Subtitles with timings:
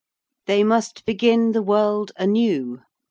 [0.47, 2.81] They must begin the world anew.